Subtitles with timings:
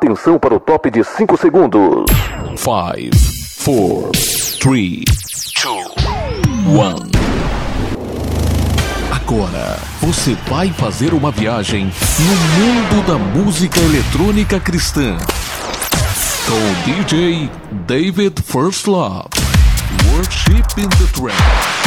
[0.00, 2.04] Atenção para o top de 5 segundos.
[2.56, 3.10] 5,
[3.64, 4.12] 4,
[4.60, 5.04] 3,
[5.60, 5.86] 2,
[6.68, 7.10] 1.
[9.12, 11.90] Agora você vai fazer uma viagem
[12.20, 15.16] no mundo da música eletrônica cristã.
[16.46, 17.50] Com DJ
[17.84, 19.30] David First Love.
[20.14, 21.77] Worship in the Trance.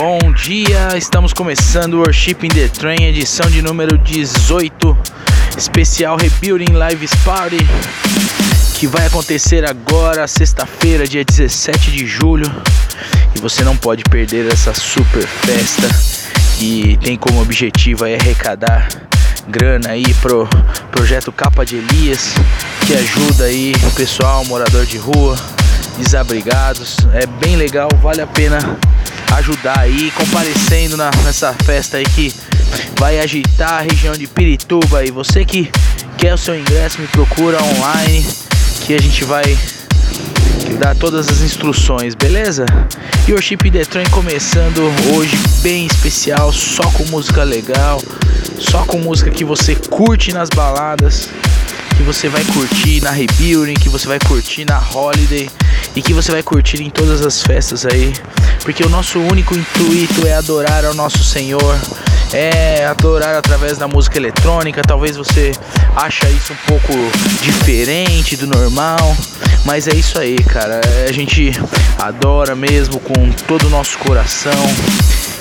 [0.00, 4.96] Bom dia, estamos começando o Worship in the Train, edição de número 18,
[5.56, 7.58] especial Rebuilding Lives Party,
[8.74, 12.46] que vai acontecer agora, sexta-feira, dia 17 de julho,
[13.34, 15.88] e você não pode perder essa super festa
[16.56, 18.88] que tem como objetivo arrecadar
[19.48, 20.48] grana aí pro
[20.92, 22.34] projeto Capa de Elias,
[22.86, 25.36] que ajuda aí o pessoal morador de rua,
[25.98, 26.98] desabrigados.
[27.12, 28.78] É bem legal, vale a pena
[29.36, 32.32] ajudar aí, comparecendo na, nessa festa aí que
[32.98, 35.04] vai agitar a região de Pirituba.
[35.04, 35.70] E você que
[36.16, 38.26] quer o seu ingresso, me procura online
[38.80, 39.58] que a gente vai
[40.78, 42.66] dar todas as instruções, beleza?
[43.26, 44.80] E o Chip Detron começando
[45.14, 48.02] hoje bem especial, só com música legal,
[48.58, 51.28] só com música que você curte nas baladas,
[51.96, 55.50] que você vai curtir na Rebuilding, que você vai curtir na Holiday
[55.94, 58.12] e que você vai curtir em todas as festas aí,
[58.62, 61.78] porque o nosso único intuito é adorar ao nosso Senhor,
[62.32, 64.82] é adorar através da música eletrônica.
[64.82, 65.52] Talvez você
[65.96, 66.92] acha isso um pouco
[67.42, 69.16] diferente do normal,
[69.64, 70.80] mas é isso aí, cara.
[71.08, 71.52] A gente
[71.98, 74.52] adora mesmo com todo o nosso coração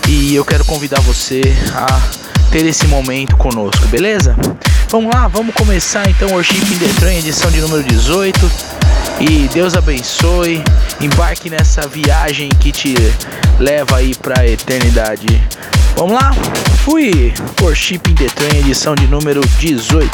[0.08, 1.42] e eu quero convidar você
[1.76, 2.02] a
[2.52, 4.36] ter esse momento conosco, beleza?
[4.90, 8.52] Vamos lá, vamos começar então Worship in the Train, edição de número 18.
[9.20, 10.64] E Deus abençoe.
[11.02, 12.96] Embarque nessa viagem que te
[13.60, 15.28] leva aí para a eternidade.
[15.98, 16.32] Vamos lá?
[16.86, 17.34] Fui!
[17.62, 20.10] Worship in the Train, edição de número 18.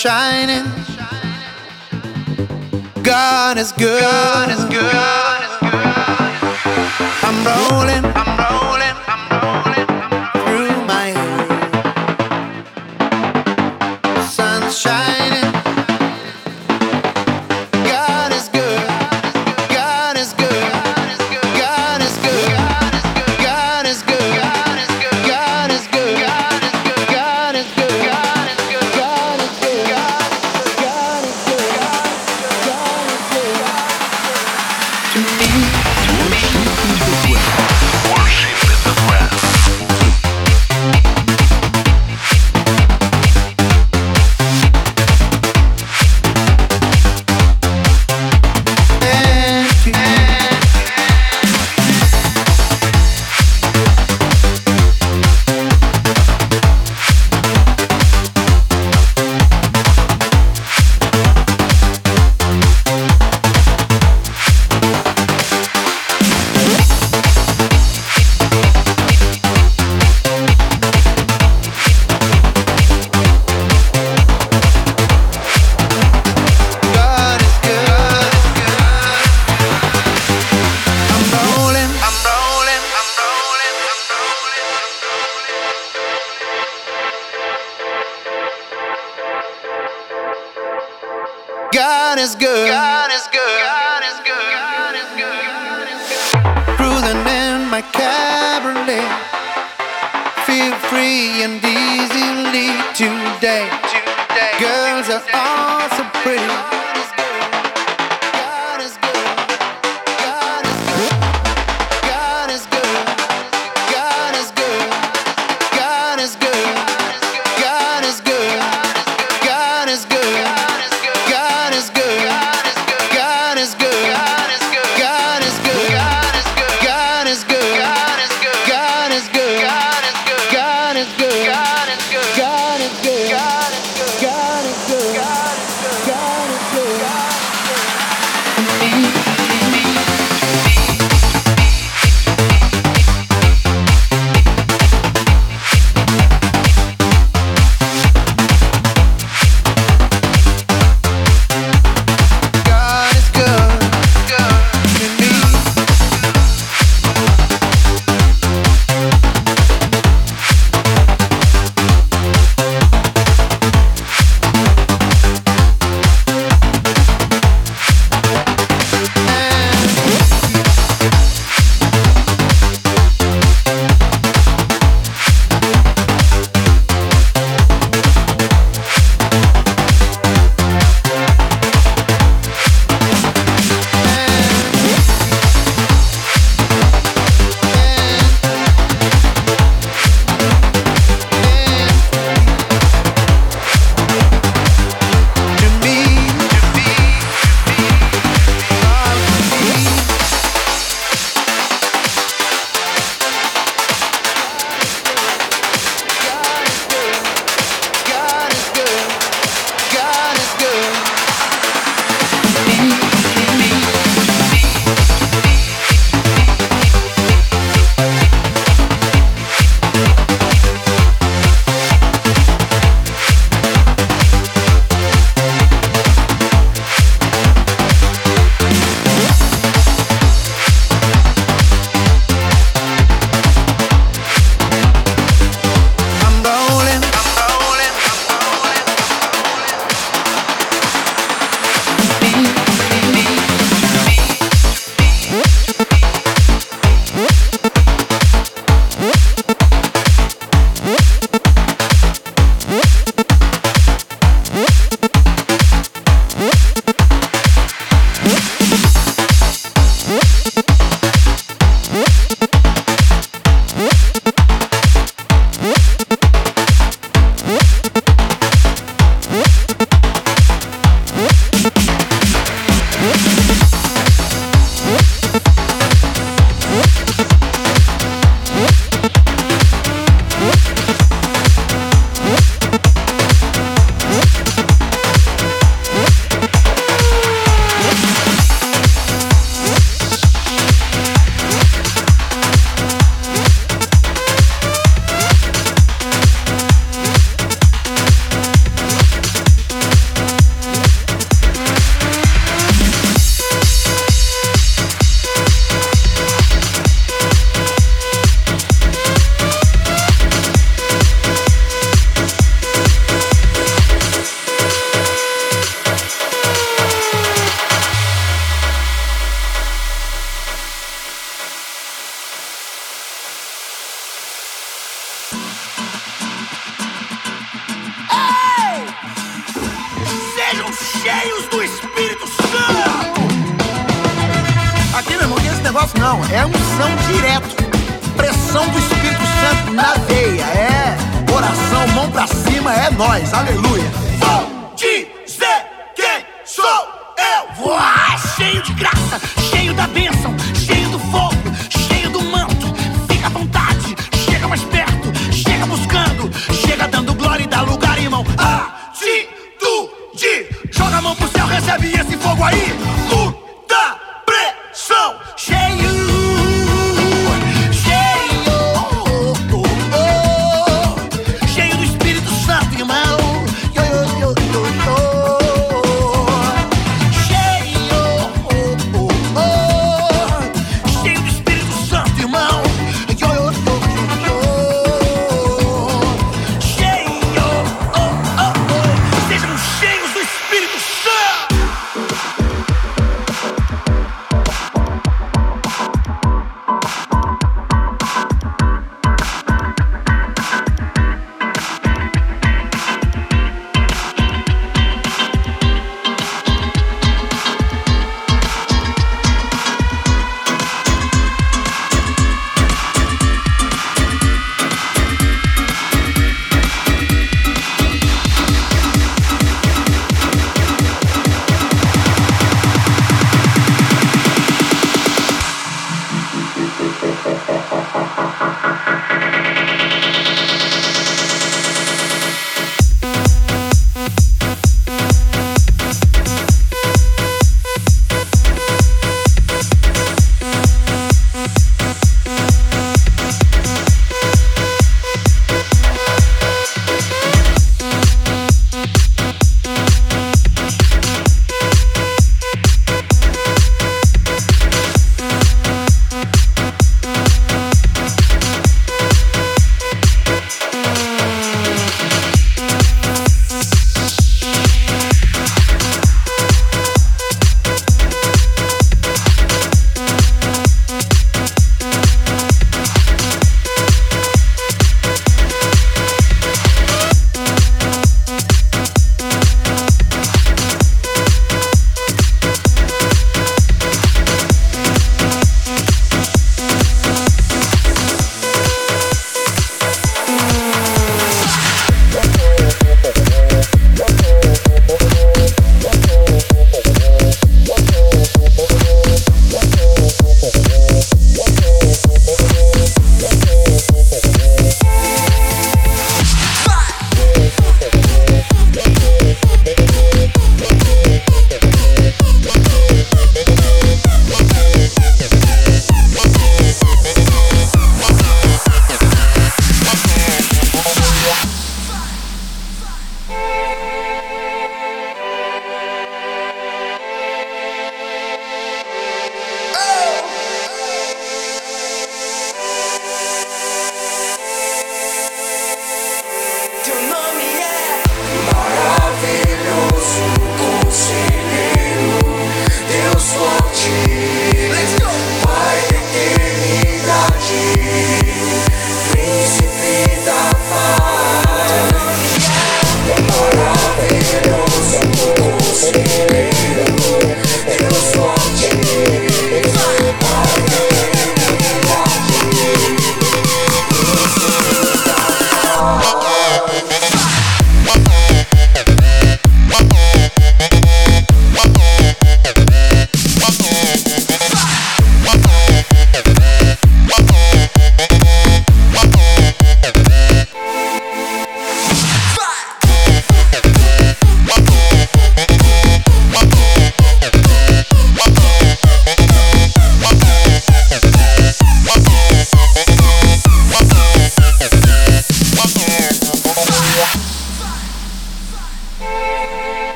[0.00, 0.64] Shining.
[3.02, 4.00] God is good.
[4.00, 5.19] God is good.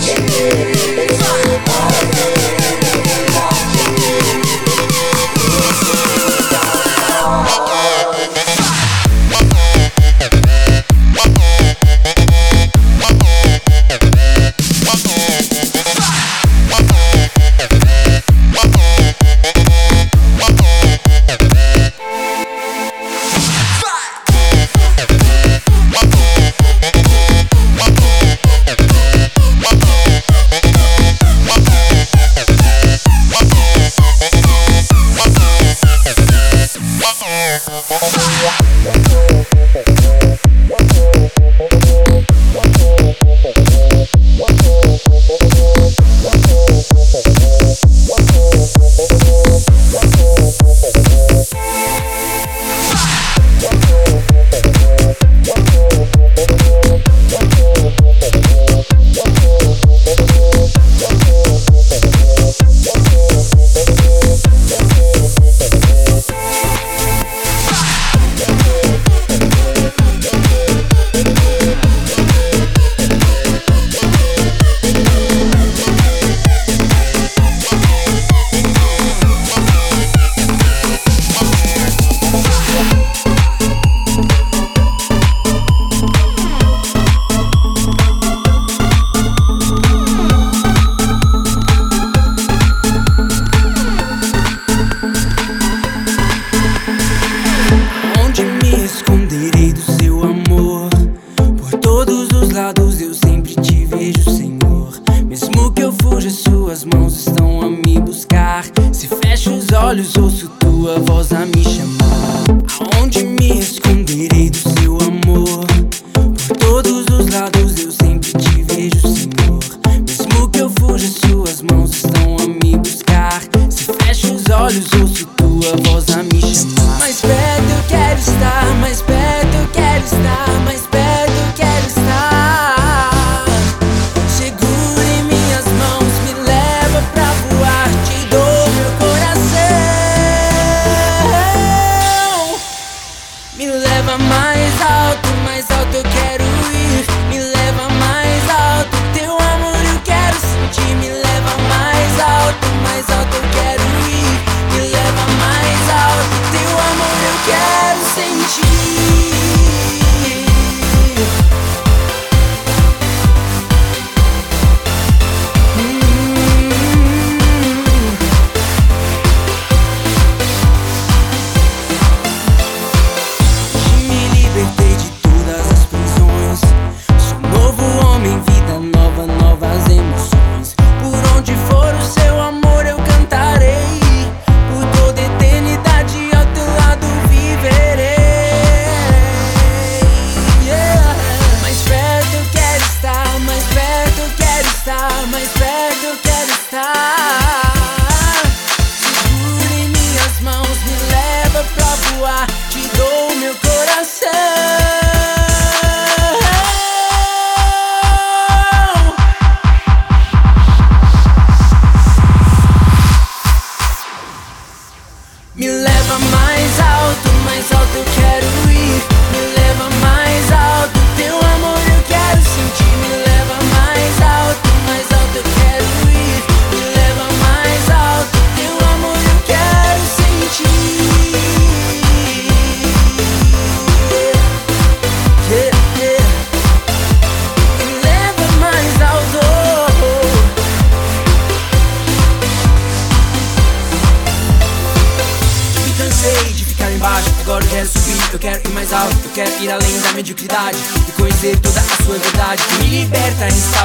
[0.00, 0.33] Change.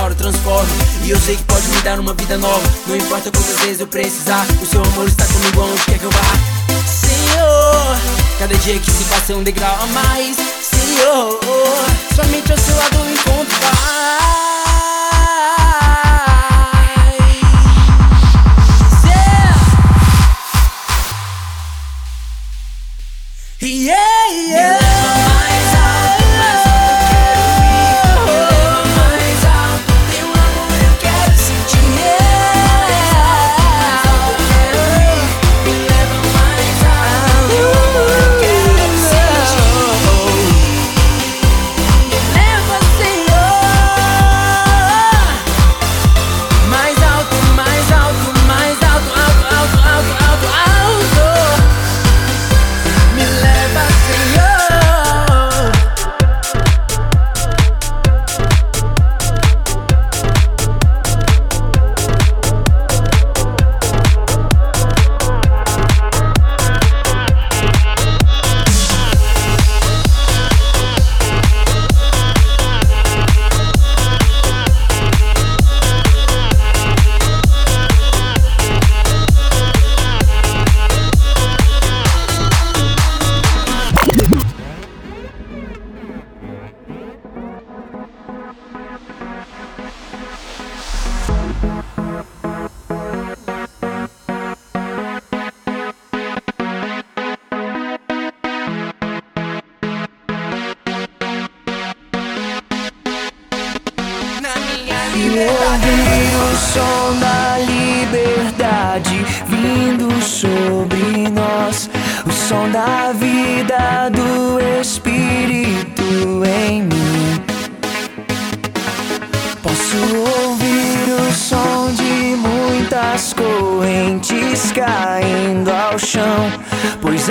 [0.10, 0.68] hora
[1.04, 2.62] E eu sei que pode me dar uma vida nova.
[2.88, 6.12] Não importa quantas vezes eu precisar O seu amor está comigo onde quer que eu
[6.12, 6.22] vá.
[6.88, 7.98] Senhor,
[8.40, 10.38] cada dia que se passa é um degrau a mais.
[10.38, 11.40] Senhor,
[12.16, 14.59] somente ao seu lado eu encontro paz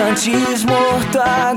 [0.09, 1.48] antes morta.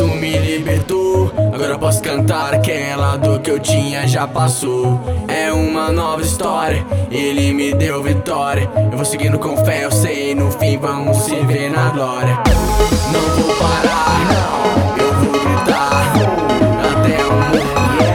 [0.00, 1.30] Tu me libertou.
[1.52, 4.98] Agora posso cantar aquela dor que eu tinha já passou.
[5.28, 8.70] É uma nova história, ele me deu vitória.
[8.90, 12.38] Eu vou seguindo com fé, eu sei, no fim vamos se ver na glória.
[13.12, 16.12] Não vou parar, não, eu vou gritar
[16.90, 18.09] até o mundo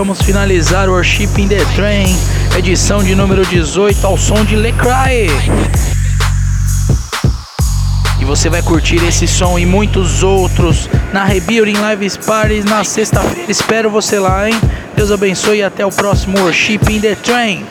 [0.00, 2.16] vamos finalizar o Worship in the Train,
[2.56, 5.26] edição de número 18, ao som de Lecrae.
[8.18, 13.52] E você vai curtir esse som e muitos outros na Rebuilding Lives Parties na sexta-feira.
[13.52, 14.58] Espero você lá, hein?
[14.96, 17.66] Deus abençoe e até o próximo Worship in the Train.